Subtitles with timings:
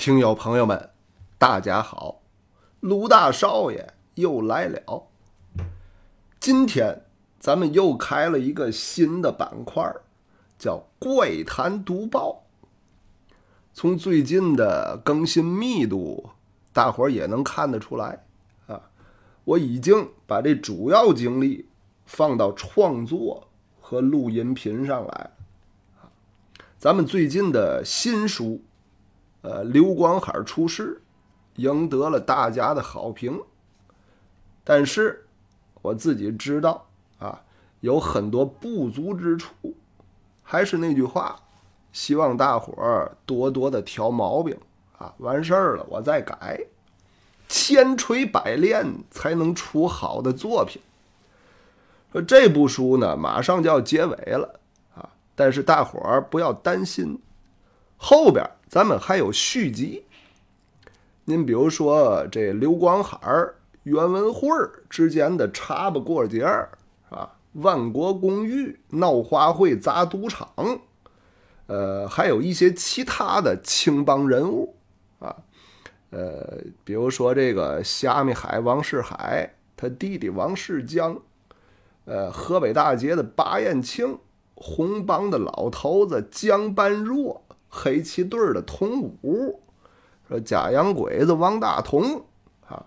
[0.00, 0.88] 听友朋友们，
[1.36, 2.22] 大家好，
[2.80, 5.08] 卢大少爷又来了。
[6.40, 7.02] 今天
[7.38, 9.94] 咱们又开了一个新的板块，
[10.58, 12.44] 叫“怪谈读报”。
[13.74, 16.30] 从最近的更新密度，
[16.72, 18.24] 大伙儿也能看得出来
[18.68, 18.80] 啊，
[19.44, 21.68] 我已经把这主要精力
[22.06, 23.48] 放到创作
[23.78, 25.30] 和录音频上来
[26.00, 26.08] 啊。
[26.78, 28.62] 咱们最近的新书。
[29.42, 31.00] 呃，刘光海出世，
[31.56, 33.40] 赢得了大家的好评。
[34.62, 35.26] 但是
[35.80, 36.86] 我自己知道
[37.18, 37.40] 啊，
[37.80, 39.50] 有很多不足之处。
[40.42, 41.36] 还是那句话，
[41.92, 44.56] 希望大伙儿多多的挑毛病
[44.98, 45.14] 啊。
[45.18, 46.60] 完事儿了，我再改。
[47.48, 50.80] 千锤百炼才能出好的作品。
[52.12, 54.60] 说这部书呢，马上就要结尾了
[54.94, 57.18] 啊，但是大伙儿不要担心，
[57.96, 58.44] 后边。
[58.70, 60.04] 咱们还有续集，
[61.24, 63.18] 您比如说这刘光海、
[63.82, 64.48] 袁文慧
[64.88, 66.70] 之间的茶不过节儿
[67.08, 70.48] 啊，万国公寓闹花卉砸赌场，
[71.66, 74.76] 呃，还有一些其他的青帮人物
[75.18, 75.34] 啊，
[76.10, 81.20] 呃，比如说这个虾米海王世海，他弟弟王世江，
[82.04, 84.20] 呃，河北大捷的巴彦庆，
[84.54, 87.42] 红帮的老头子江半若。
[87.72, 89.60] 黑旗队的童武，
[90.28, 92.24] 说假洋鬼子王大同
[92.68, 92.84] 啊，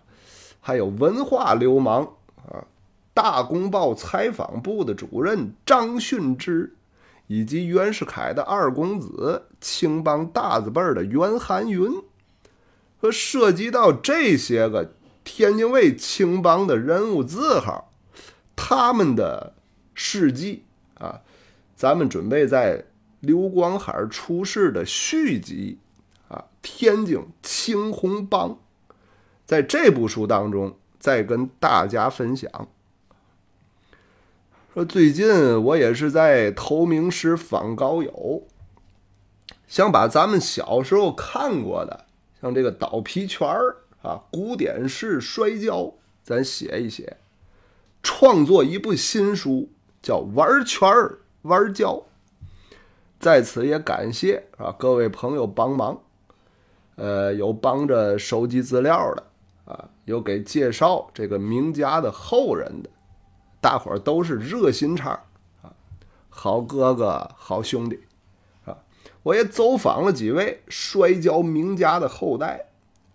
[0.60, 2.04] 还有文化流氓
[2.48, 2.68] 啊，
[3.14, 6.76] 大公报采访部的主任张训之，
[7.28, 11.90] 以及袁世凯的二公子青帮大字辈的袁寒云，
[13.00, 17.90] 说涉及到这些个天津卫青帮的人物字号，
[18.54, 19.54] 他们的
[19.94, 20.66] 事迹
[20.96, 21.22] 啊，
[21.74, 22.86] 咱们准备在。
[23.24, 25.78] 刘光海出事的续集
[26.28, 28.60] 啊，天津青红帮，
[29.46, 32.52] 在这部书当中再跟大家分享。
[34.74, 38.44] 说最近我也是在投名师访高友，
[39.68, 42.06] 想把咱们小时候看过的，
[42.42, 47.16] 像这个倒皮圈儿啊、古典式摔跤，咱写一写，
[48.02, 49.70] 创作一部新书，
[50.02, 52.04] 叫玩圈儿玩跤。
[53.24, 55.98] 在此也感谢啊各位朋友帮忙，
[56.96, 59.24] 呃，有帮着收集资料的
[59.64, 62.90] 啊，有给介绍这个名家的后人的，
[63.62, 65.18] 大伙儿都是热心肠
[65.62, 65.72] 啊，
[66.28, 67.98] 好哥哥好兄弟
[68.66, 68.76] 啊！
[69.24, 72.66] 我也走访了几位摔跤名家的后代，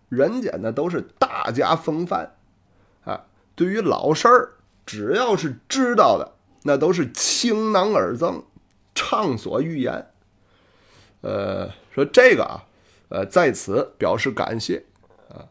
[0.08, 2.34] 人家呢都是大家风范
[3.04, 4.52] 啊，对于老事儿，
[4.86, 6.32] 只要是知道的，
[6.62, 8.42] 那都是倾囊而赠。
[8.98, 10.10] 畅所欲言，
[11.20, 12.66] 呃，说这个啊，
[13.10, 14.84] 呃，在此表示感谢
[15.28, 15.46] 啊。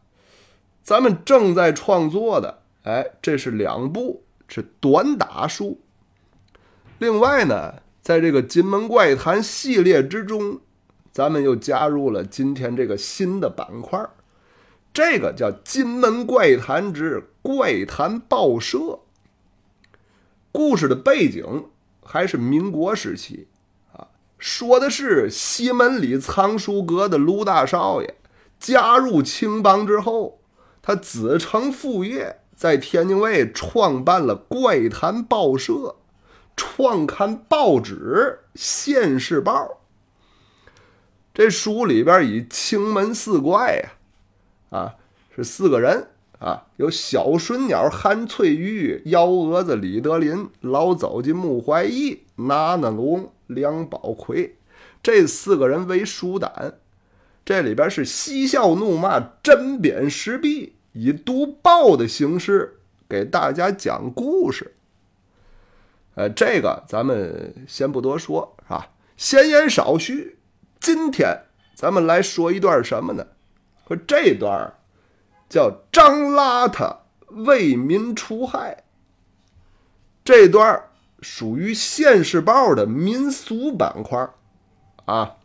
[0.83, 5.79] 咱们正在创作的，哎，这是两部是短打书。
[6.99, 10.59] 另外呢，在这个金门怪谈系列之中，
[11.13, 14.05] 咱们又加入了今天这个新的板块，
[14.91, 18.77] 这个叫《金门怪谈之怪谈报社》。
[20.51, 21.67] 故事的背景。
[22.09, 23.47] 还是民国时期，
[23.91, 24.07] 啊，
[24.39, 28.15] 说的是西门里藏书阁的卢大少爷
[28.57, 30.39] 加入青帮之后，
[30.81, 35.97] 他子承父业，在天津卫创办了怪谈报社，
[36.55, 39.53] 创刊报纸《现世报》。
[41.33, 44.95] 这书里边以青门四怪呀，啊，
[45.35, 46.07] 是四个人。
[46.39, 54.55] 啊，有小顺鸟韩翠玉、幺蛾子李德林、老走进穆怀义、拿那龙梁宝奎
[55.01, 56.75] 这四个人为书胆，
[57.43, 64.75] 这里边是嬉笑怒骂、针砭时弊，以读报的形式给大家讲故事。
[66.13, 68.89] 呃，这个咱们先不多说，是吧？
[69.17, 70.37] 闲言少叙，
[70.79, 73.25] 今天咱们来说一段什么呢？
[73.87, 74.71] 说这段。
[75.49, 76.97] 叫张邋遢
[77.29, 78.83] 为民除害，
[80.23, 80.89] 这段
[81.21, 84.29] 属于《现世报》的民俗板块
[85.05, 85.37] 啊。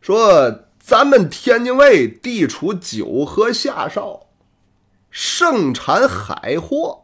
[0.00, 4.26] 说咱们天津卫地处九河下梢，
[5.10, 7.02] 盛产海货。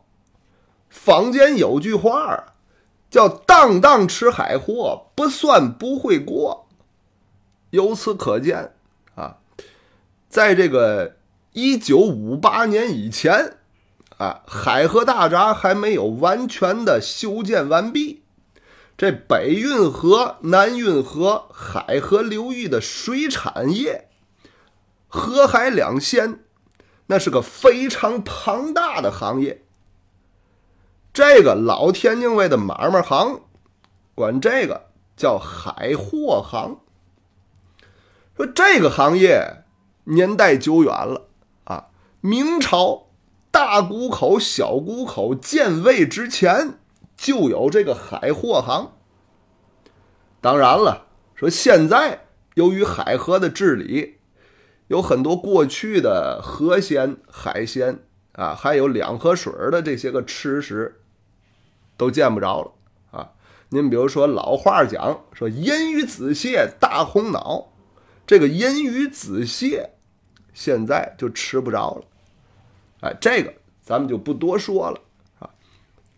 [0.88, 2.53] 坊间有句话
[3.11, 6.69] 叫“荡荡吃海货，不算不会过”。
[7.71, 8.75] 由此可见。
[10.32, 11.17] 在这个
[11.52, 13.58] 一九五八年以前，
[14.17, 18.23] 啊，海河大闸还没有完全的修建完毕，
[18.96, 24.08] 这北运河、南运河、海河流域的水产业，
[25.06, 26.40] 河海两线，
[27.08, 29.62] 那是个非常庞大的行业。
[31.12, 33.43] 这个老天津卫的买卖行，
[34.14, 36.81] 管这个叫海货行。
[38.35, 39.58] 说这个行业
[40.04, 41.28] 年代久远了
[41.64, 41.88] 啊，
[42.20, 43.08] 明朝
[43.50, 46.78] 大沽口、小沽口建卫之前。
[47.14, 48.94] 就有这个海货行。
[50.40, 51.06] 当然了，
[51.37, 54.16] 说现在由于海河的治理，
[54.88, 58.00] 有很多过去的河鲜、海鲜
[58.32, 61.00] 啊，还有两河水的这些个吃食，
[61.96, 62.72] 都见不着了
[63.12, 63.31] 啊。
[63.69, 67.72] 您比如说老话讲说“银鱼子蟹大红脑”，
[68.27, 69.91] 这个银鱼子蟹
[70.55, 72.05] 现在就吃不着了。
[73.01, 73.53] 哎，这个
[73.83, 75.01] 咱们就不多说了
[75.41, 75.51] 啊。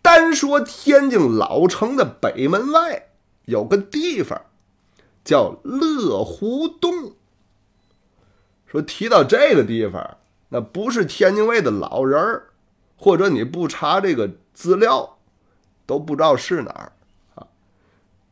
[0.01, 3.07] 单说天津老城的北门外
[3.45, 4.39] 有个地方
[5.23, 7.13] 叫乐湖洞。
[8.67, 10.17] 说提到这个地方，
[10.49, 12.49] 那不是天津卫的老人儿，
[12.97, 15.17] 或者你不查这个资料，
[15.85, 16.91] 都不知道是哪儿
[17.35, 17.47] 啊？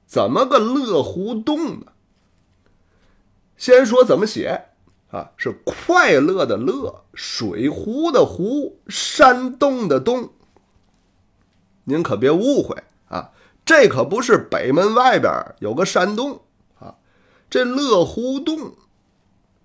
[0.05, 1.92] 怎么个乐湖洞呢？
[3.63, 4.65] 先说怎么写
[5.09, 5.31] 啊？
[5.37, 10.33] 是快乐的乐，水湖的湖，山洞的洞。
[11.85, 12.75] 您可别误会
[13.07, 13.31] 啊，
[13.63, 16.41] 这可不是北门外边有个山洞
[16.77, 16.95] 啊，
[17.49, 18.73] 这乐湖洞，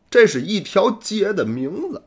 [0.08, 2.04] 这是一条街的名字。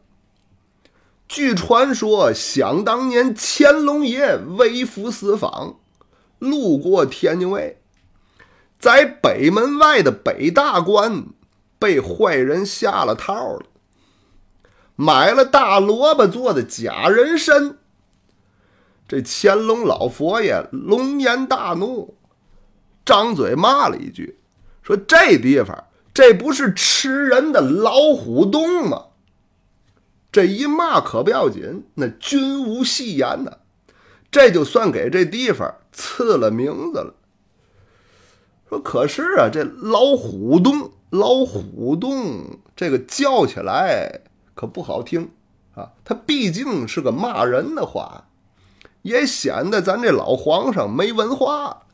[1.28, 5.76] 据传说，想当年乾隆爷微服私访，
[6.40, 7.82] 路过天津卫，
[8.80, 11.26] 在北门外的北大关
[11.82, 13.66] 被坏人下了套了，
[14.96, 17.80] 买了大萝卜做的假人参。
[19.08, 22.16] 这乾隆老佛爷龙颜大怒，
[23.04, 24.38] 张嘴骂了一句
[24.84, 29.08] ：“说这地方这不是吃人的老虎洞吗？”
[30.32, 33.58] 这一骂可不要紧，那君无戏言呢，
[34.30, 37.16] 这就算给这地方赐了名字了。
[38.70, 44.22] 说可是啊，这老虎洞，老虎洞这个叫起来
[44.56, 45.32] 可不好听
[45.76, 48.26] 啊，它毕竟是个骂人的话。
[49.04, 51.88] 也显得咱这老皇上没文化。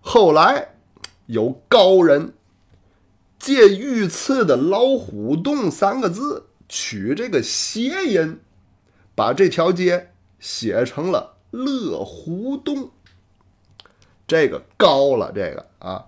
[0.00, 0.76] 后来
[1.26, 2.34] 有高人
[3.40, 8.38] 借御赐的“老虎洞”三个字取这个谐音，
[9.16, 12.90] 把这条街写成了乐湖洞。
[14.28, 16.06] 这个高了，这个啊，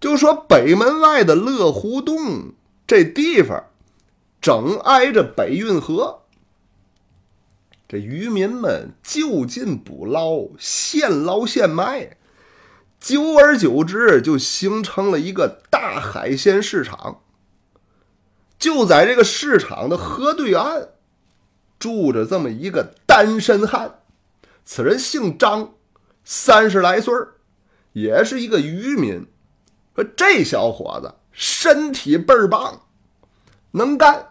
[0.00, 2.52] 就说北门外的乐湖洞
[2.86, 3.64] 这地方，
[4.40, 6.22] 整挨着北运河。
[7.88, 12.18] 这渔民们就近捕捞，现捞现卖，
[13.00, 17.22] 久而久之就形成了一个大海鲜市场。
[18.58, 20.88] 就在这个市场的河对岸，
[21.78, 24.00] 住着这么一个单身汉，
[24.64, 25.74] 此人姓张，
[26.24, 27.14] 三十来岁
[27.94, 29.26] 也是一个渔民。
[29.98, 32.82] 说这小伙子身体倍儿棒，
[33.72, 34.28] 能干，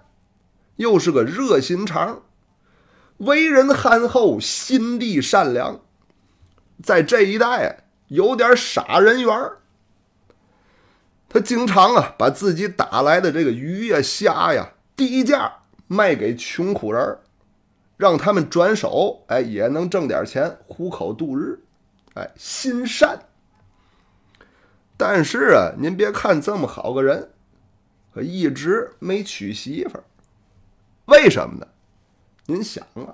[0.78, 2.22] 又是个热心肠。
[3.18, 5.82] 为人憨厚，心地善良，
[6.82, 9.52] 在这一带有点傻人缘
[11.28, 15.52] 他经常啊，把自己打来的这个鱼呀、虾呀低价
[15.88, 17.20] 卖给穷苦人
[17.98, 21.60] 让他们转手，哎，也能挣点钱，糊口度日。
[22.14, 23.20] 哎，心善。
[24.98, 27.32] 但是啊，您别看这么好个人，
[28.14, 30.04] 可一直没娶媳妇儿，
[31.06, 31.68] 为什么呢？
[32.48, 33.14] 您想啊，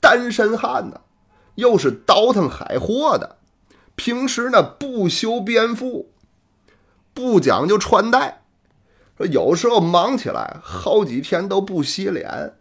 [0.00, 1.00] 单身汉呢，
[1.54, 3.36] 又是倒腾海货的，
[3.94, 6.10] 平时呢不修边幅，
[7.14, 8.42] 不讲究穿戴，
[9.16, 12.56] 说有时候忙起来好几天都不洗脸，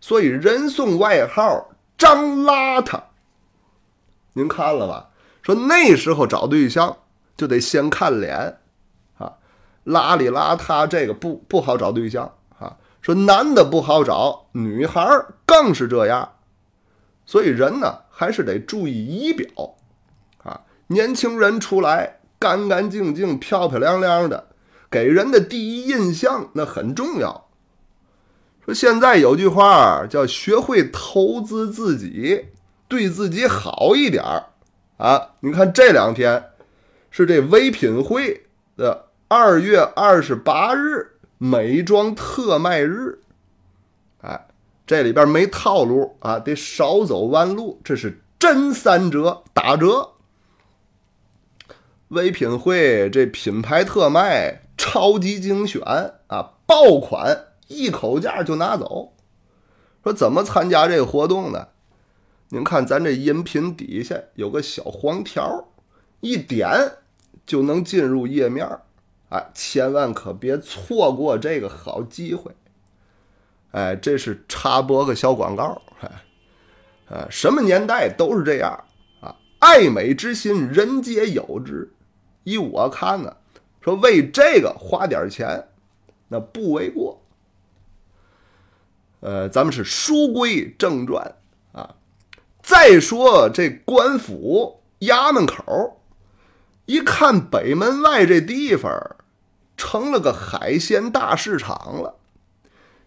[0.00, 3.04] 所以人送外号“张邋遢”。
[4.34, 5.10] 您看了吧？
[5.42, 6.98] 说那时候找对象
[7.40, 8.58] 就得先看脸，
[9.16, 9.32] 啊，
[9.86, 12.76] 邋里邋遢这个不不好找对象啊。
[13.00, 15.08] 说男的不好找，女孩
[15.46, 16.32] 更是这样，
[17.24, 19.48] 所以人呢还是得注意仪表
[20.44, 20.60] 啊。
[20.88, 24.48] 年轻人出来干干净净、漂漂亮亮的，
[24.90, 27.48] 给人的第一印象那很重要。
[28.66, 32.48] 说现在有句话叫“学会投资自己，
[32.86, 34.50] 对自己好一点儿”
[35.02, 35.36] 啊。
[35.40, 36.49] 你看这两天
[37.10, 41.16] 是这唯品会的二月二十八日。
[41.42, 43.18] 美妆特卖日，
[44.20, 44.48] 哎，
[44.86, 47.80] 这里边没套路啊，得少走弯路。
[47.82, 50.10] 这是真三折打折。
[52.08, 55.80] 唯品会这品牌特卖、超级精选
[56.26, 59.14] 啊，爆款一口价就拿走。
[60.04, 61.68] 说怎么参加这个活动呢？
[62.50, 65.68] 您看咱这音频底下有个小黄条，
[66.20, 66.68] 一点
[67.50, 68.64] 就能进入页面
[69.30, 72.52] 哎，千万可别错过这个好机会。
[73.72, 75.82] 哎，这是插播个小广告。
[76.00, 76.08] 哎，
[77.08, 78.84] 呃，什么年代都是这样
[79.20, 81.92] 啊，爱美之心，人皆有之。
[82.44, 83.36] 依我看呢，
[83.80, 85.66] 说为这个花点钱，
[86.28, 87.20] 那不为过。
[89.18, 91.34] 呃，咱们是书归正传
[91.72, 91.96] 啊。
[92.62, 95.99] 再说这官府衙门口，
[96.90, 98.92] 一看北门外这地方
[99.76, 102.16] 成了个海鲜大市场了，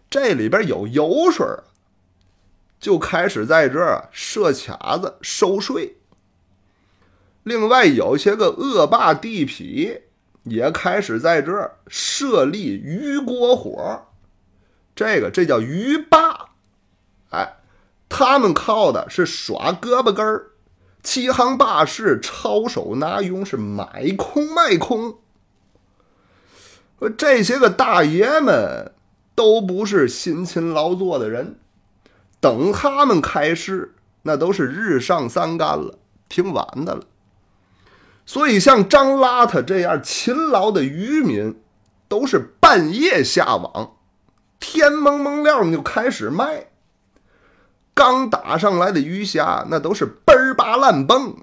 [0.08, 1.46] 这里边有油水，
[2.80, 5.98] 就开始在这儿设卡子收税。
[7.42, 10.00] 另外，有些个恶霸地痞
[10.44, 14.06] 也开始在这儿设立鱼锅火，
[14.96, 16.52] 这个这叫鱼霸，
[17.28, 17.56] 哎，
[18.08, 20.52] 他们靠的是耍胳膊根儿，
[21.04, 25.18] 欺行霸市，抄手拿佣，是买空卖空。
[27.18, 28.92] 这些个大爷们
[29.34, 31.58] 都不是辛勤劳作的人，
[32.40, 35.98] 等他们开市，那都是日上三竿了，
[36.30, 37.04] 挺晚的了。
[38.24, 41.60] 所以，像张邋遢这样勤劳的渔民，
[42.08, 43.96] 都是半夜下网，
[44.58, 46.68] 天蒙蒙亮就开始卖。
[47.94, 51.36] 刚打上来的鱼虾，那都是嘣儿吧烂蹦，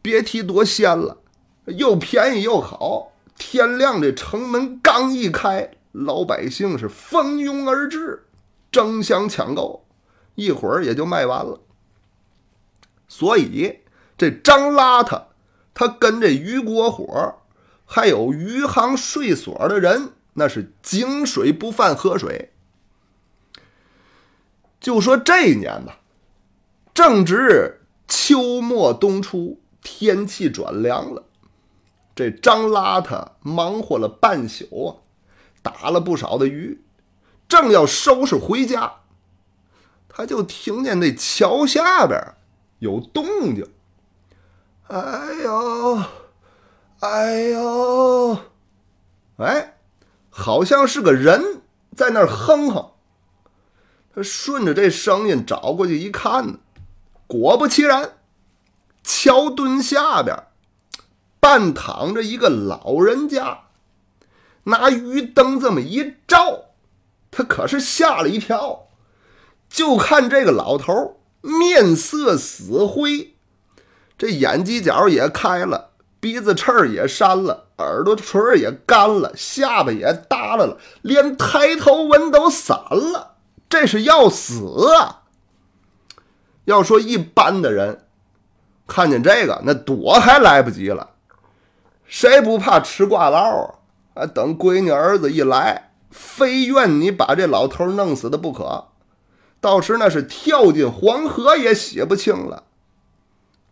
[0.00, 1.18] 别提多鲜了，
[1.66, 3.12] 又便宜又好。
[3.36, 8.24] 天亮，这城门刚一开，老百姓是蜂拥而至，
[8.70, 9.84] 争相抢购，
[10.36, 11.60] 一会儿也就卖完了。
[13.08, 13.80] 所以，
[14.16, 15.24] 这张邋遢。
[15.74, 17.34] 他跟这鱼国火，
[17.84, 22.52] 还有余杭税所的人，那是井水不犯河水。
[24.86, 25.98] 就说这一年吧，
[26.94, 31.24] 正值秋末冬初，天气转凉了。
[32.14, 35.02] 这张邋遢忙活了半宿啊，
[35.60, 36.84] 打了不少的鱼，
[37.48, 39.00] 正要收拾回家，
[40.08, 42.20] 他就听见那桥下边
[42.78, 43.68] 有动静。
[44.86, 46.02] 哎呦，
[47.00, 48.38] 哎呦，
[49.38, 49.78] 哎，
[50.30, 51.62] 好像是个人
[51.96, 52.92] 在那儿哼哼。
[54.16, 56.58] 他顺着这声音找过去一看呢，
[57.26, 58.14] 果不其然，
[59.04, 60.34] 桥墩下边
[61.38, 63.64] 半躺着一个老人家，
[64.64, 66.70] 拿鱼灯这么一照，
[67.30, 68.86] 他可是吓了一跳。
[69.68, 73.34] 就看这个老头面色死灰。
[74.16, 83.35] 这眼犄角也开了，鼻子翅也扇了，耳朵垂也干了，下巴也耷拉了，连抬头纹都散了。
[83.68, 85.24] 这是要死啊！
[86.64, 88.06] 要说一般的人
[88.86, 91.10] 看见这个，那躲还来不及了。
[92.06, 93.74] 谁不怕吃挂捞啊？
[94.14, 98.88] 啊，等闺女儿子一来，非愿你把这老头弄死的不可。
[99.60, 102.64] 到时那是跳进黄河也洗不清了。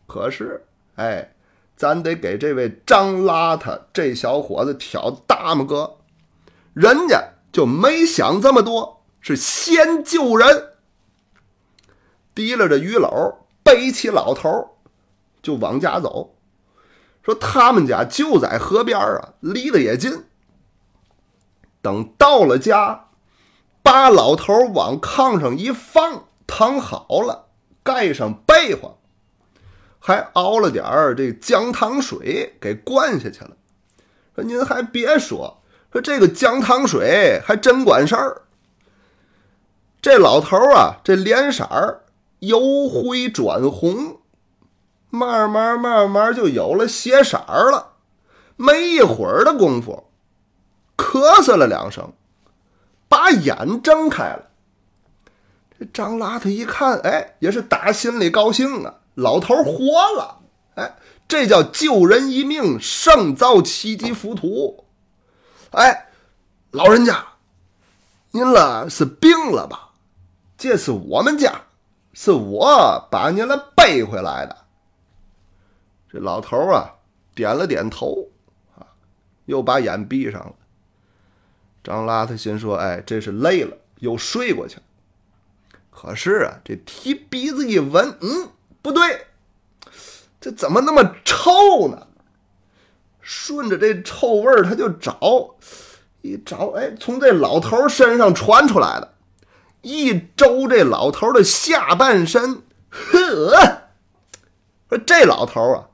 [0.06, 1.34] 可是，哎，
[1.76, 5.96] 咱得给这位张邋遢这小伙子挑大拇哥，
[6.72, 7.22] 人家
[7.52, 8.93] 就没想这么多，
[9.24, 10.74] 是先救人。
[12.34, 14.76] 提拉着鱼篓，背起老头，
[15.40, 16.34] 就往家走。
[17.22, 20.26] 说他们家就在河边啊，离得也近。
[21.80, 23.06] 等到了家，
[23.82, 27.46] 把老头往炕上一放，躺好了，
[27.82, 29.00] 盖上被窝。
[29.98, 33.56] 还熬了点儿这姜汤水给灌下去了。
[34.34, 38.42] 说您还别说，说这个姜汤水还真管事儿。
[40.04, 42.02] 这老头啊，这脸色儿
[42.40, 44.18] 由灰转红，
[45.08, 47.92] 慢慢慢慢就有了血色儿了。
[48.56, 50.04] 没一会儿的功夫，
[50.98, 52.12] 咳嗽了两声，
[53.08, 54.50] 把眼睁开了。
[55.78, 58.96] 这张邋遢一看，哎，也是打心里高兴啊。
[59.14, 59.86] 老头活
[60.18, 60.40] 了，
[60.74, 60.96] 哎，
[61.26, 64.84] 这叫救人一命胜造七级浮屠。
[65.70, 66.08] 哎，
[66.72, 67.24] 老人家，
[68.32, 69.83] 您了是病了吧？
[70.64, 71.66] 这是我们家，
[72.14, 74.64] 是我把您来背回来的。
[76.10, 76.94] 这老头啊，
[77.34, 78.30] 点了点头，
[78.74, 78.86] 啊，
[79.44, 80.54] 又把眼闭上了。
[81.82, 84.82] 张拉他心说：“哎，这是累了，又睡过去了。
[85.90, 88.48] 可是啊，这提鼻子一闻，嗯。”
[88.80, 89.26] 不对，
[90.40, 92.06] 这怎么那么臭呢？
[93.20, 95.56] 顺着这臭味儿他就找，
[96.22, 99.13] 一找，哎，从这老头身上传出来的，
[99.84, 103.82] 一周这老头的下半身，呵，
[105.06, 105.88] 这老头啊，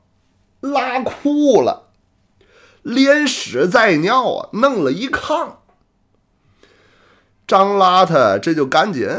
[0.61, 1.89] 拉裤了，
[2.81, 5.55] 连屎带尿啊，弄了一炕。
[7.45, 9.09] 张邋遢这就赶紧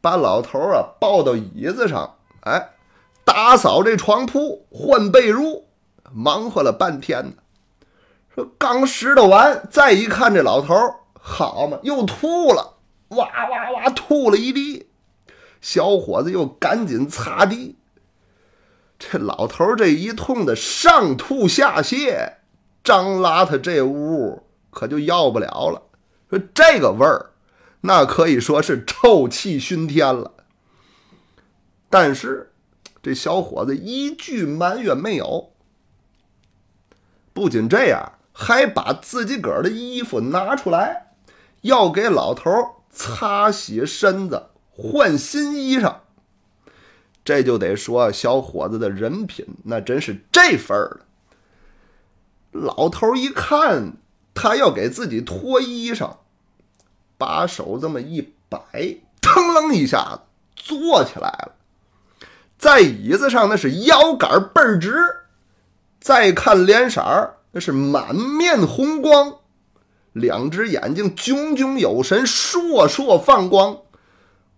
[0.00, 2.70] 把老头啊抱到椅子上，哎，
[3.24, 5.64] 打扫这床铺，换被褥，
[6.10, 7.32] 忙活了半天呢。
[8.34, 10.74] 说刚拾掇完，再一看这老头，
[11.20, 12.76] 好嘛，又吐了，
[13.16, 14.88] 哇哇哇吐了一地。
[15.60, 17.76] 小伙子又赶紧擦地。
[18.98, 22.34] 这老头这一通的上吐下泻，
[22.84, 25.82] 张拉他这屋可就要不了了。
[26.30, 27.30] 说这个味儿。
[27.84, 30.34] 那可以说是臭气熏天了，
[31.90, 32.52] 但是
[33.02, 35.52] 这小伙子一句埋怨没有。
[37.32, 41.08] 不仅这样，还把自己个儿的衣服拿出来，
[41.62, 42.48] 要给老头
[42.92, 45.96] 擦洗身子、换新衣裳。
[47.24, 51.00] 这就得说小伙子的人品，那真是这份儿了。
[52.52, 53.94] 老头一看，
[54.34, 56.16] 他要给自己脱衣裳。
[57.16, 60.20] 把手这么一摆，腾楞一下子
[60.56, 61.52] 坐起来了，
[62.58, 64.92] 在椅子上那是腰杆倍儿直，
[66.00, 69.38] 再看脸色儿那是满面红光，
[70.12, 73.78] 两只眼睛炯炯有神，烁烁放光，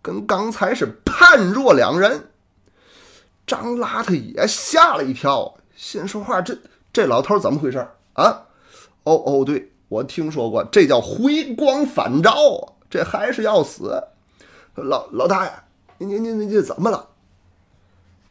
[0.03, 2.31] 跟刚才是判若两人。
[3.47, 6.59] 张邋遢也吓了一跳，心说话：这
[6.93, 7.79] 这老头怎么回事
[8.15, 8.47] 啊？
[9.05, 9.71] 哦哦，对。
[9.89, 12.77] 我听说过，这叫回光返照！
[12.91, 14.03] 这还是要死。
[14.75, 15.53] 老老大爷，
[15.99, 17.11] 您您您您这怎么了？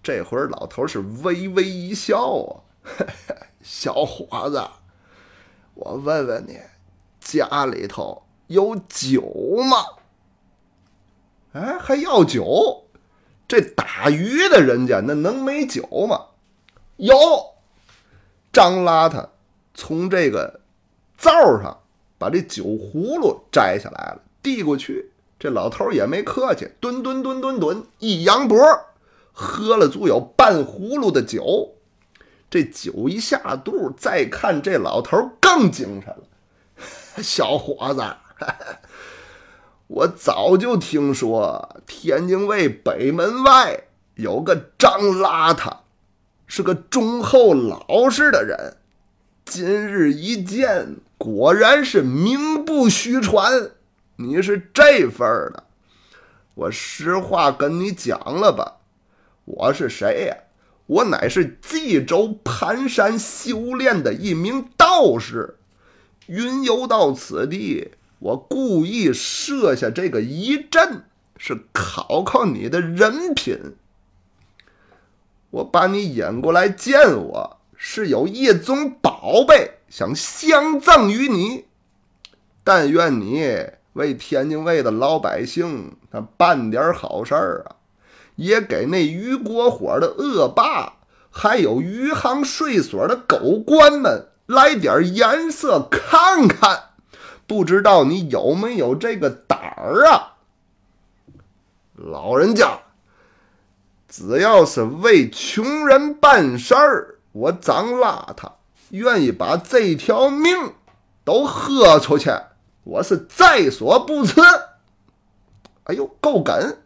[0.01, 4.61] 这会儿老头是微微一笑啊，嘿嘿小伙子，
[5.75, 6.59] 我问问你，
[7.23, 9.21] 家里头有酒
[9.69, 9.77] 吗？
[11.53, 12.83] 哎，还要酒？
[13.47, 16.27] 这打鱼的人家那能没酒吗？
[16.97, 17.15] 有。
[18.51, 19.29] 张邋遢
[19.73, 20.59] 从这个。
[21.15, 21.31] 灶
[21.61, 21.79] 上
[22.17, 25.11] 把这酒葫芦摘下来了，递过去。
[25.39, 28.57] 这老头也没客气，蹲蹲蹲蹲蹲，一扬脖，
[29.31, 31.75] 喝了足有半葫芦的酒。
[32.49, 36.23] 这酒一下肚，再看这老头更精神了。
[37.21, 38.03] 小伙子，
[39.87, 43.83] 我早就听说天津卫北门外
[44.15, 45.77] 有个张邋遢，
[46.47, 48.77] 是个忠厚老实的人。
[49.45, 50.95] 今日一见。
[51.19, 53.71] 果然是名不虚传，
[54.17, 55.63] 你是这份儿的。
[56.53, 58.79] 我实话跟你讲了吧，
[59.45, 60.35] 我是谁呀？
[60.85, 65.55] 我乃是冀州盘山修炼的一名道士，
[66.27, 71.03] 云游到此地，我故意设下这个一阵，
[71.37, 73.75] 是考考你的人品。
[75.51, 79.73] 我把你引过来见我，是有一宗宝贝。
[79.89, 81.65] 想相赠于你，
[82.63, 83.45] 但愿你
[83.93, 87.75] 为天津卫的老百姓他办点好事儿啊，
[88.35, 90.93] 也给那余国火的恶霸，
[91.29, 96.89] 还有余杭税所的狗官们来点颜色看看。
[97.45, 100.37] 不知道你有没有这个胆儿啊？
[101.95, 102.79] 老人家，
[104.07, 108.51] 只要是为穷人办事儿，我张邋遢。
[108.89, 110.73] 愿意把这条命
[111.23, 112.31] 都喝出去，
[112.83, 114.41] 我是在所不辞。
[115.85, 116.77] 哎呦，够梗！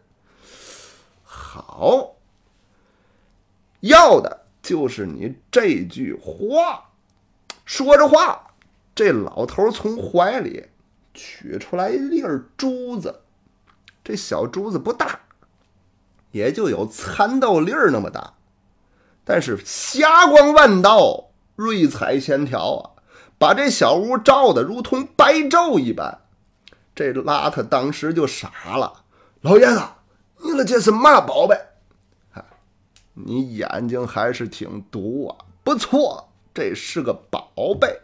[1.22, 2.16] 好，
[3.80, 6.87] 要的就是你这句话。
[7.68, 8.54] 说着话，
[8.94, 10.68] 这老头从怀里
[11.12, 12.22] 取出来一粒
[12.56, 13.20] 珠子，
[14.02, 15.20] 这小珠子不大，
[16.30, 18.32] 也就有蚕豆粒儿那么大，
[19.22, 21.26] 但是霞光万道。
[21.56, 22.90] 瑞彩千条啊，
[23.36, 26.20] 把这小屋照得如同白昼一般。
[26.94, 29.04] 这邋遢当时就傻了
[29.42, 29.82] ：“老爷子，
[30.42, 31.54] 你了这是嘛宝贝？”
[33.12, 35.44] 你眼睛还是挺毒啊！
[35.64, 36.27] 不错，
[36.58, 38.00] 这是个宝贝。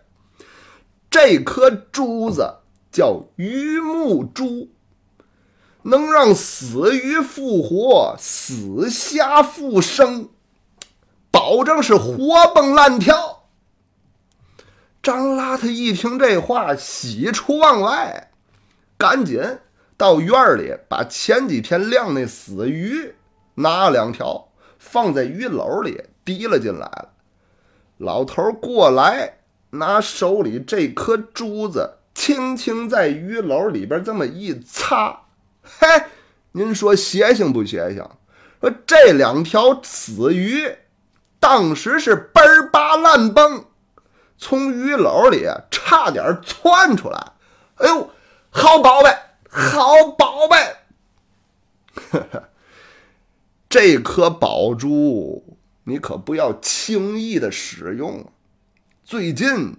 [1.11, 2.59] 这颗珠子
[2.93, 4.69] 叫鱼目珠，
[5.83, 10.29] 能让死鱼复活，死虾复生，
[11.33, 13.49] 保证是活蹦乱跳。
[15.03, 18.31] 张邋遢一听这话，喜出望外，
[18.97, 19.41] 赶紧
[19.97, 23.17] 到院里把前几天晾那死鱼
[23.57, 27.14] 拿两条，放在鱼篓里提了进来了。
[27.99, 29.39] 老头过来
[29.71, 35.23] 拿手里这颗珠子，轻轻在鱼篓里边这么一擦，
[35.63, 35.87] 嘿，
[36.53, 38.05] 您说邪性不邪性？
[38.61, 40.77] 说这两条死鱼，
[41.39, 43.67] 当时是嘣儿吧乱蹦，
[44.39, 47.33] 从鱼篓里差点窜出来。
[47.77, 48.11] 哎呦，
[48.51, 49.11] 好宝贝，
[49.51, 50.57] 好宝贝！
[52.11, 52.45] 呵呵，
[53.69, 58.27] 这颗宝珠你可不要轻易的使用。
[59.05, 59.77] 最近，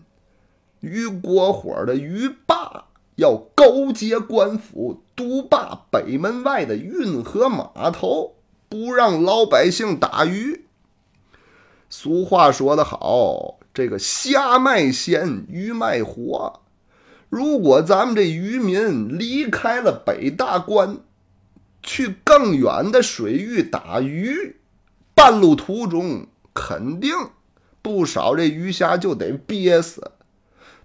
[0.79, 8.35] 于国火的于霸要勾结官府，独霸北门外的运河码头，
[8.69, 10.65] 不让老百姓打鱼。
[11.89, 16.61] 俗话说得好，这个虾卖鲜，鱼卖活。
[17.29, 20.99] 如果咱们这渔民离开了北大关，
[21.81, 24.57] 去更远的水域打鱼，
[25.15, 27.11] 半路途中肯定。
[27.81, 30.11] 不少这鱼虾就得憋死，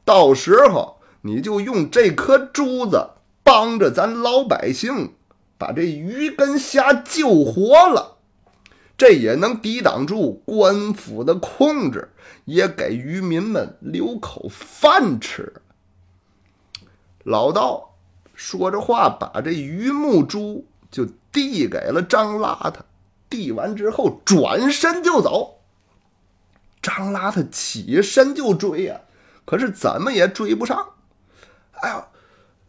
[0.04, 3.12] 到时候你就用这颗珠子
[3.42, 5.14] 帮着咱老百姓
[5.56, 8.18] 把这鱼跟虾救活了，
[8.98, 12.10] 这也能抵挡住官府的控制，
[12.44, 15.54] 也给渔民们留口饭吃。
[17.24, 17.94] 老道
[18.34, 22.74] 说着话，把这鱼目珠就递给了张邋遢，
[23.30, 25.60] 递完之后转身就走。
[26.82, 29.00] 张拉他起身就追呀，
[29.44, 30.86] 可是怎么也追不上。
[31.72, 32.04] 哎呦，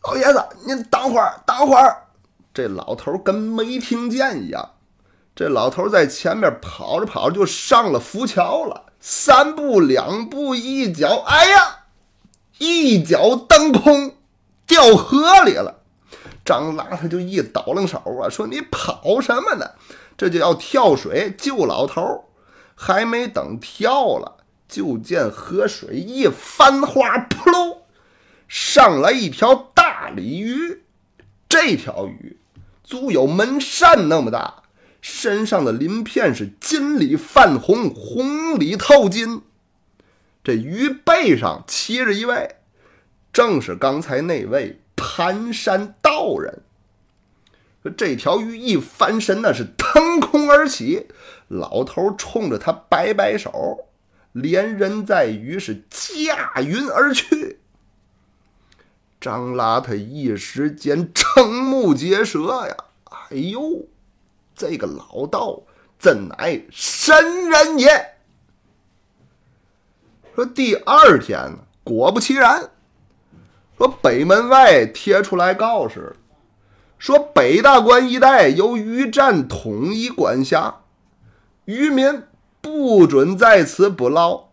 [0.04, 2.08] 老爷子，您等会儿，等会儿！
[2.54, 4.72] 这老头跟没听见一样。
[5.34, 11.86] 这老头在前面跑着跑着就上了浮桥了，三步两步一脚，哎呀，
[12.58, 14.16] 一脚蹬空，
[14.68, 15.81] 掉河里了。
[16.52, 19.72] 张拉他就一倒楞手啊，说：“你跑什么呢？
[20.18, 22.26] 这就要跳水救老头。”
[22.76, 24.38] 还没等跳了，
[24.68, 27.78] 就见河水一翻花，扑噜，
[28.48, 30.82] 上来一条大鲤鱼。
[31.48, 32.38] 这条鱼
[32.84, 34.64] 足有门扇那么大，
[35.00, 39.44] 身上的鳞片是金里泛红，红里透金。
[40.44, 42.56] 这鱼背上骑着一位，
[43.32, 46.62] 正是刚才那位盘山道人
[47.82, 47.92] 说。
[47.98, 51.08] 这条鱼一翻身，那是腾空而起。
[51.48, 53.88] 老头冲着他摆摆手，
[54.32, 57.60] 连人带鱼是驾云而去。
[59.20, 62.76] 张拉他一时间瞠目结舌呀！
[63.30, 63.86] 哎呦，
[64.56, 65.64] 这个老道
[65.98, 68.16] 怎乃神人也？
[70.36, 72.72] 说第二天，果不其然，
[73.82, 76.16] 说北门外贴出来告示。
[77.00, 80.82] 说北大关一带由渔站统一管辖，
[81.66, 82.22] 渔民
[82.62, 84.50] 不准在此捕捞，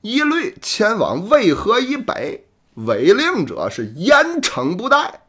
[0.00, 5.20] 一律前往渭河以北，违令者是严惩不贷。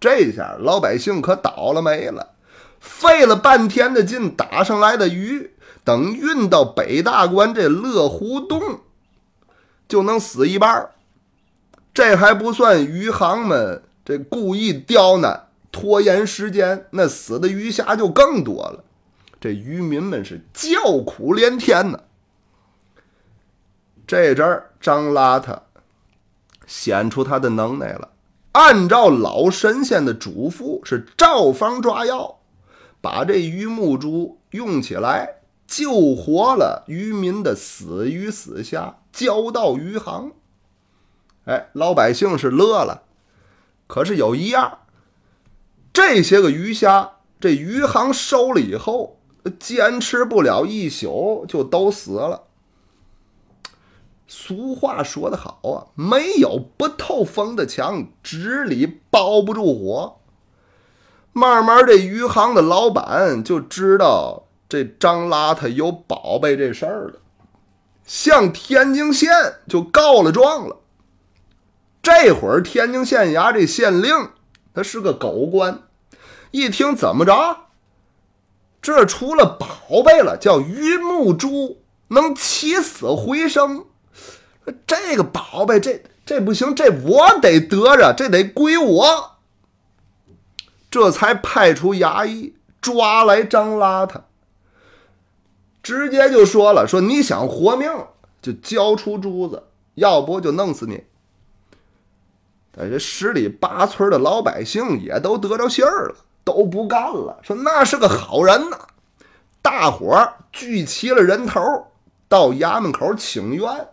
[0.00, 2.30] 这下老百姓可倒了霉了，
[2.80, 5.50] 费了半天的劲打上来的鱼，
[5.84, 8.80] 等运到北大关这乐湖洞，
[9.86, 10.88] 就能死一半
[11.96, 13.82] 这还不算渔行们。
[14.04, 18.84] 这故意刁难、拖延时间，那死的鱼虾就更多了。
[19.40, 21.98] 这渔民们是叫苦连天呐。
[24.06, 25.58] 这阵儿，张邋遢
[26.66, 28.10] 显出他的能耐了，
[28.52, 32.40] 按照老神仙的嘱咐，是照方抓药，
[33.00, 40.30] 把这鱼目珠用起来，救活了渔民的死鱼死虾，交到渔行。
[41.46, 43.02] 哎，老百姓是乐了。
[43.86, 44.80] 可是有一样，
[45.92, 49.18] 这些个鱼虾，这余杭收了以后，
[49.58, 52.42] 坚持不了一宿就都死了。
[54.26, 60.16] 俗话说得好啊，没有不透风的墙，纸里包不住火。
[61.32, 67.20] 慢慢，这余杭的老板就知道这张邋遢有宝贝这事儿了，
[68.04, 69.30] 向天津县
[69.68, 70.80] 就告了状了。
[72.06, 74.30] 这会儿天津县衙这县令，
[74.72, 75.82] 他是个狗官，
[76.52, 77.66] 一听怎么着，
[78.80, 83.86] 这出了宝贝了，叫榆木珠，能起死回生。
[84.86, 89.32] 这个宝贝，这这不行，这我得得着，这得归我。
[90.88, 94.20] 这才派出衙役抓来张邋遢，
[95.82, 97.90] 直接就说了：说你想活命，
[98.40, 99.64] 就交出珠子，
[99.96, 101.02] 要不就弄死你。
[102.78, 108.78] 哎，这十里八村的老百姓也都得着信儿了，都不干了，说那是个好人呐。
[109.62, 111.60] 大伙儿聚齐了人头，
[112.28, 113.88] 到衙门口请愿。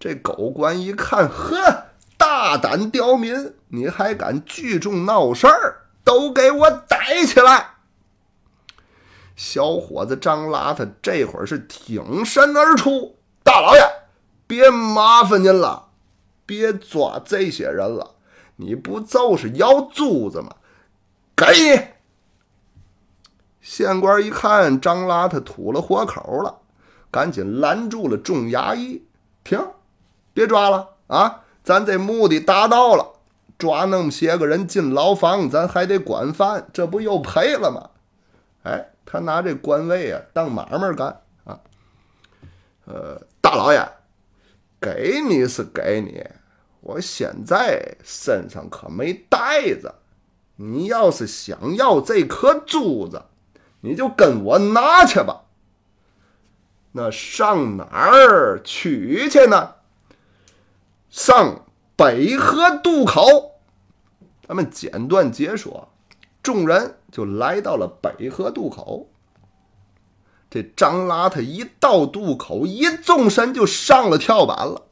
[0.00, 1.84] 这狗官一看，呵，
[2.16, 5.82] 大胆刁民，你还敢聚众闹事儿？
[6.04, 7.74] 都给我逮起来！
[9.36, 13.82] 小伙子张邋遢这会儿是挺身而出，大老爷，
[14.46, 15.87] 别麻烦您了，
[16.48, 18.14] 别抓这些人了，
[18.56, 20.56] 你不就是要珠子吗？
[21.36, 21.80] 给你！
[23.60, 26.60] 县官一看张邋遢吐了活口了，
[27.10, 29.04] 赶紧拦住了众衙役，
[29.44, 29.60] 停，
[30.32, 31.44] 别抓了啊！
[31.62, 33.12] 咱这目的达到了。
[33.58, 37.90] 抓那么些个人进牢房，咱还得管饭，这不又赔了吗？
[38.62, 41.60] 哎，他拿这官位啊当买卖干啊。
[42.86, 43.86] 呃，大老爷，
[44.80, 46.24] 给你是给你，
[46.80, 49.94] 我现在身上可没袋子。
[50.56, 53.22] 你要是想要这颗珠子，
[53.80, 55.42] 你就跟我拿去吧。
[56.92, 59.74] 那上哪儿取去呢？
[61.10, 61.64] 上。
[61.96, 63.58] 北河渡口，
[64.46, 65.88] 咱们简短解说，
[66.44, 69.08] 众人就来到了北河渡口。
[70.48, 74.82] 这张邋遢一到渡口，一纵身就上了跳板了，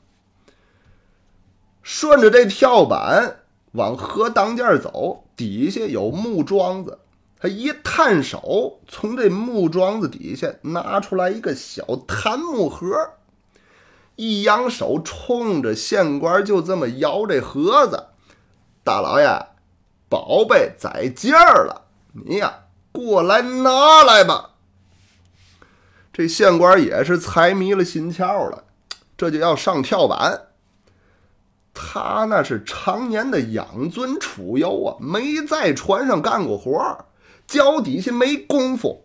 [1.87, 6.99] 顺着这跳板往河当间走，底下有木桩子，
[7.39, 13.13] 他一探手，从这木桩子底下拿出来一个小檀木盒。
[14.17, 18.07] 一扬手，冲着县官就这么摇这盒子。
[18.83, 19.47] 大老爷，
[20.09, 21.83] 宝贝在这儿了，
[22.27, 24.51] 你呀过来拿来吧。
[26.13, 28.65] 这县官也是财迷了心窍了，
[29.17, 30.46] 这就要上跳板。
[31.79, 37.05] 他那是常年的养尊处优啊，没在船上干过活儿
[37.47, 39.05] 脚底下没功夫。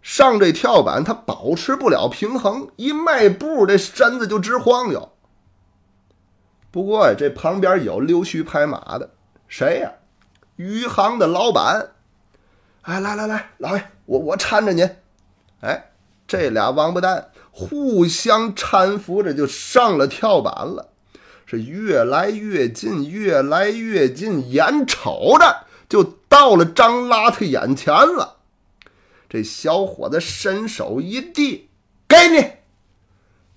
[0.00, 5.10] 上这跳板，他保持不了平衡，一迈步，这身子就直晃悠。
[6.70, 9.10] 不过，这旁边有溜须拍马的，
[9.48, 9.90] 谁呀？
[10.54, 11.90] 余杭的老板。
[12.82, 14.88] 哎，来来来，老爷，我我搀着您。
[15.60, 15.90] 哎，
[16.28, 20.92] 这俩王八蛋互相搀扶着就上了跳板了，
[21.46, 28.38] 是越来越近，越来越近，眼瞅着就到了张邋遢眼前了。
[29.28, 31.68] 这小伙子伸手一递，
[32.08, 32.52] 给你，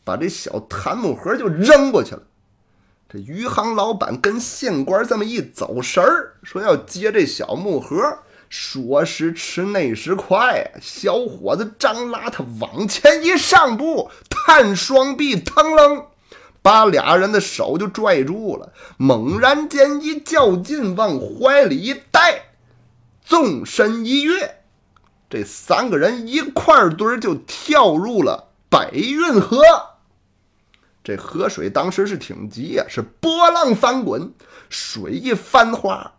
[0.03, 2.21] 把这小檀木盒就扔过去了。
[3.11, 16.05] 这余杭老板跟县官这么一走神儿，说要接这小木盒，说时迟，那时快，小伙子张邋遢往前一上步，探双臂，腾楞，
[16.61, 22.51] 把俩人的手就拽住了，猛然间一较劲，往怀里一带，
[23.23, 24.57] 纵身一跃。
[25.29, 29.61] 这三个人一块堆就跳入了北运河，
[31.03, 34.33] 这河水当时是挺急呀，是波浪翻滚，
[34.69, 36.13] 水一翻花，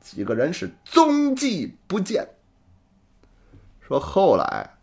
[0.00, 2.28] 几个人是踪迹不见。
[3.80, 4.76] 说后来，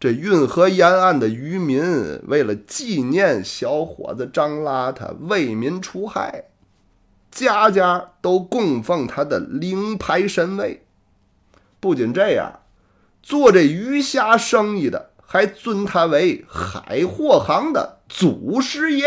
[0.00, 6.44] 这运河沿岸的渔民为了纪念小伙子张邋遢为民除害，
[7.30, 10.86] 家家都供奉他的灵牌神位。
[11.78, 12.60] 不仅这样，
[13.22, 19.06] 做这鱼虾生意的还尊他为海货行的祖师爷。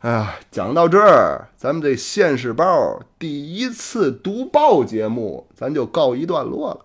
[0.00, 6.84] 哎呀，讲到这儿，咱们这《现世报》第一次读报节目，咱就告一段落了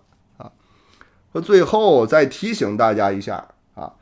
[1.40, 3.92] 最后再提醒大家一下啊，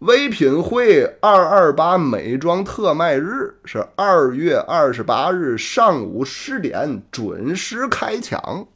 [0.00, 8.66] 唯品会二二八美妆特卖日是二月二十八日上午十点准时开抢。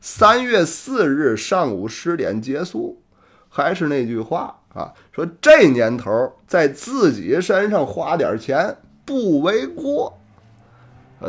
[0.00, 3.02] 三月四日上午十点结束，
[3.48, 10.16] 还是那句话啊，说这年头在自己身上花点钱不为过。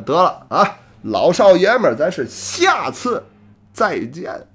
[0.06, 3.24] 得了啊，老少爷们，咱是下次
[3.72, 4.46] 再见。